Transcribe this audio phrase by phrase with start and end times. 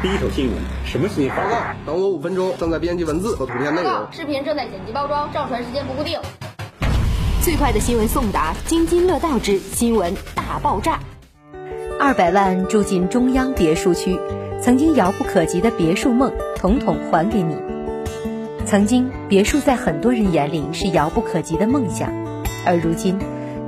[0.00, 0.54] 第一手新闻，
[0.84, 1.36] 什么新闻？
[1.36, 3.92] 报告，等我五分钟，正在编辑文字和图片内容。
[4.12, 6.20] 视频正在剪辑包装，上传时间不固定。
[7.42, 11.00] 最快的新闻送达，津津乐道之新闻大爆炸。
[11.98, 14.16] 二百万住进中央别墅区，
[14.62, 17.56] 曾经遥不可及的别墅梦，统统还给你。
[18.64, 22.08] 曾经，别墅在很多人眼里是遥不可及的梦想，
[22.64, 23.18] 而如今，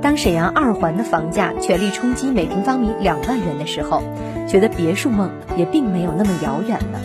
[0.01, 4.01] 当沈阳二环的房价全力冲击每平方米两万元的时候，
[4.47, 6.99] 觉得别墅梦也并没有那么遥远了。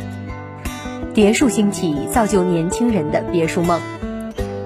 [1.14, 3.80] 别墅兴起，造就年轻人的别墅梦。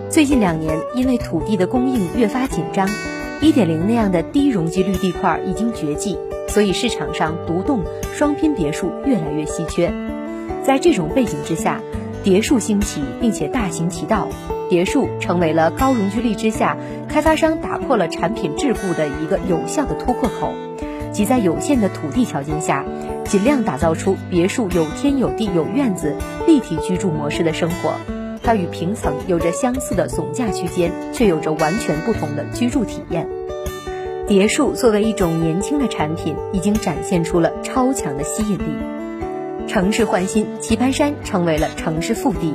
[0.09, 2.89] 最近两年，因为土地的供应越发紧张，
[3.41, 6.17] 一点零那样的低容积率地块已经绝迹，
[6.49, 7.83] 所以市场上独栋、
[8.15, 9.93] 双拼别墅越来越稀缺。
[10.65, 11.81] 在这种背景之下，
[12.23, 14.29] 别墅兴起，并且大行其道，
[14.71, 16.77] 别墅成为了高容积率之下
[17.09, 20.55] 开发商打破了产品桎梏的一个有效的突破口，
[21.13, 22.85] 即在有限的土地条件下，
[23.25, 26.15] 尽量打造出别墅有天有地有院子
[26.47, 27.95] 立体居住模式的生活。
[28.45, 33.29] 它与平层有着相似的总价区间，却有着完全不同的居住体验。
[34.29, 39.67] 别墅作为一种年轻的产品，已经展现出了超强的吸引力。
[39.67, 42.55] 城市换新，棋盘山成为了城市腹地。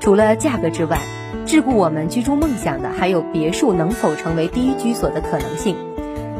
[0.00, 0.98] 除了价格之外，
[1.46, 5.76] 桎梏我们居住梦想的还有别墅能否成为第一居所的可能性。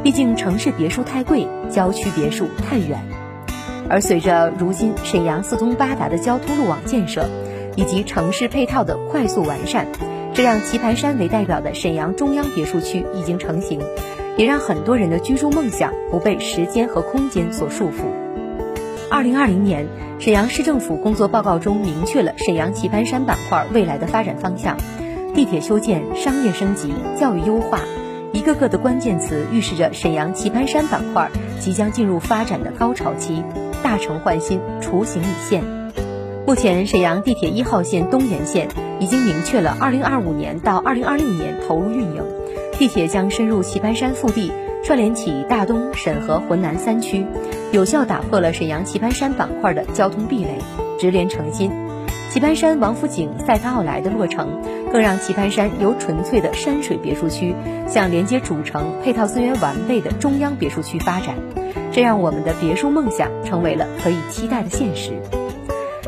[0.03, 2.99] 毕竟城市别墅太贵，郊区别墅太远。
[3.87, 7.29] 而随着如今沈阳四通八达的交通路网建设，
[7.75, 9.85] 以及城市配套的快速完善，
[10.33, 13.79] 这让棋盘山为代表的沈阳中央别墅区已经成型，
[14.37, 18.20] 也让很多人的居住梦想不被时间和空间所束缚。
[19.11, 19.87] 二零二零年，
[20.19, 24.77] 沈阳市政府工作报告中明确了沈阳棋盘山板块未来的发展方向：
[25.35, 27.81] 地铁修建、商业升级、教育优化，
[28.31, 33.43] 一个个的关键词预示着沈阳棋盘山板块即将进入发展的高潮期，
[33.83, 35.61] 大城换新，雏形已现。
[36.47, 38.69] 目前，沈阳地铁一号线东延线
[39.01, 42.23] 已经明确了2025年到2026年投入运营，
[42.79, 47.25] 地铁将深入棋盘山腹地，串联起大东、沈河、浑南三区，
[47.71, 50.57] 有效打破了沈阳棋盘山板块的交通壁垒，
[50.99, 51.71] 直连成新。
[52.31, 57.55] 棋盘山王府井赛特奥莱的落成，更让棋盘山由纯粹的山水别墅区
[57.87, 61.35] 向连接主城、配套资源完备的中央别墅区发展，
[61.91, 65.21] 这让我们的别墅梦想成为了可以期待的现实。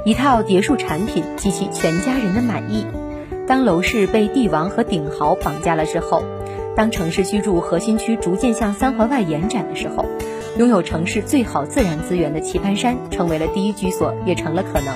[0.04, 2.88] 一套别墅产品激起全家人的满意。
[3.46, 6.24] 当楼市被帝王和顶豪绑架了之后，
[6.76, 10.06] 当城市居住核心区逐渐向三环外延展的时候，
[10.58, 14.94] 拥有城市最好自然资源的棋盘山成为了第一居所，也成了可能。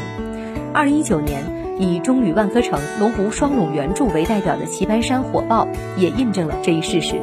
[0.74, 1.44] 二零一九年，
[1.80, 5.68] 以中宇万科城、龙湖双龙原著为代表的棋盘山火爆，
[5.98, 7.22] 也印证了这一事实。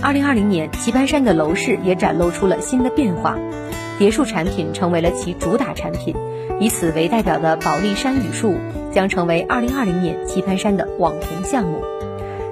[0.00, 3.36] 二零二零年，棋盘山的楼市也展露出了新的变化，
[3.98, 6.14] 别墅产品成为了其主打产品。
[6.60, 8.56] 以此为代表的保利山语树
[8.92, 11.80] 将成为2020年棋盘山的网红项目。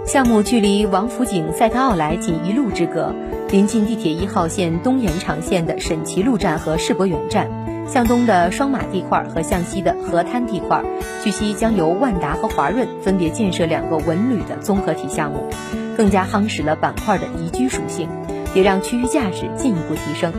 [0.07, 3.13] 项目距离王府井赛特奥莱仅一路之隔，
[3.51, 7.51] 临近地铁一号线东延长线的沈其路站和世博园站，
[7.89, 10.81] 向东的双马地块和向西的河滩地块，
[11.25, 15.49] 据悉将由万达和华润分别建设两个文旅的综合体项目，
[15.97, 18.09] 更加夯实了板块的宜居属性，
[18.55, 20.33] 也让区域价值进一步提升。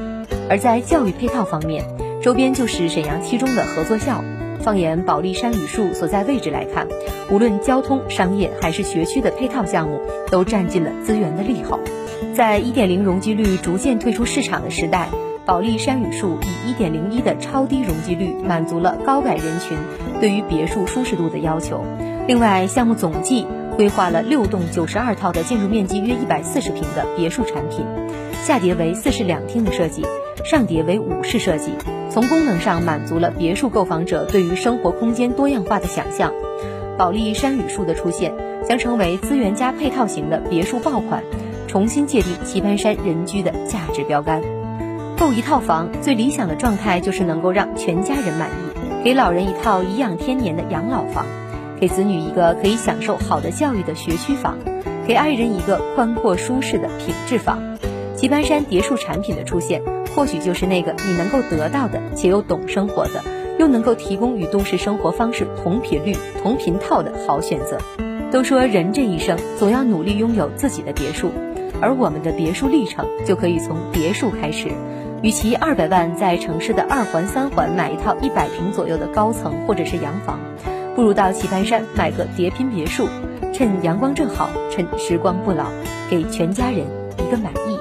[0.49, 1.83] 而在教育配套方面，
[2.23, 4.23] 周边就是沈阳七中的合作校。
[4.67, 6.85] 放眼保利山语树所在位置来看，
[7.31, 11.79] 无论交通、商业还是学区的配套项目，都占尽了资源的利好。
[12.35, 15.07] 在一点零容积率逐渐退出市场的时代，
[15.45, 19.77] 保利山语树以一点零一的超低容积率，满足了高改人群
[20.19, 21.85] 对于别墅舒适度的要求。
[22.27, 27.85] 另外，项目总计规划了六栋九十二套的建筑面积约一百四十平的别墅产品，
[28.43, 30.05] 下叠为四室两厅的设计，
[30.43, 31.71] 上叠为五室设计。
[32.09, 36.31] 从功能上满足了别墅购房者对于生活空间多样化的想象，
[36.97, 38.33] 保利山语树的出现
[38.67, 41.21] 将成为资源加配套型的别墅爆款，
[41.67, 44.41] 重新界定棋盘山人居的价值标杆。
[45.17, 51.25] 购一套房最理想的状态就是能够让全家人满意，给老人一套颐养天年的养老房，
[51.79, 54.57] 给子女一个可以享受好的教育的学区房，
[55.05, 57.61] 给爱人一个宽阔舒适的品质房。
[58.15, 59.83] 棋盘山别墅产品的出现。
[60.17, 63.23] 或许就是那个你能够得到的，且又懂生活的，
[63.59, 67.77] 又能够提供与都市生活方式同频率、同频套的好选择。
[68.31, 71.29] 都说人这一生总要努力拥有自己的别墅，
[71.79, 74.69] 而我们的别墅历程就可以从别墅开始。
[75.21, 80.39] 与其二百万在城市的二环、三环买一套一百平左右的高层或者是洋房，
[80.95, 83.07] 不如到棋盘山买个叠拼别墅，
[83.53, 85.65] 趁阳光正好，趁时光不老，
[86.09, 86.87] 给全家人
[87.19, 87.76] 一个满意。